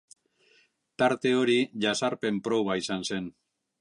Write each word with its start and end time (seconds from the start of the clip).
Tarte 1.03 1.33
hori 1.41 1.57
jazarpen 1.85 2.41
proba 2.49 2.79
izan 2.85 3.07
zen. 3.11 3.29